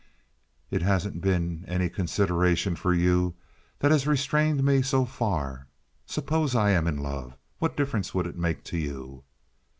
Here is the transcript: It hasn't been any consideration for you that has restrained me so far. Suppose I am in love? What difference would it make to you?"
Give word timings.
It 0.71 0.81
hasn't 0.81 1.21
been 1.21 1.63
any 1.67 1.87
consideration 1.87 2.75
for 2.75 2.91
you 2.91 3.35
that 3.77 3.91
has 3.91 4.07
restrained 4.07 4.63
me 4.63 4.81
so 4.81 5.05
far. 5.05 5.67
Suppose 6.07 6.55
I 6.55 6.71
am 6.71 6.87
in 6.87 6.97
love? 6.97 7.37
What 7.59 7.77
difference 7.77 8.11
would 8.15 8.25
it 8.25 8.35
make 8.35 8.63
to 8.63 8.79
you?" 8.79 9.25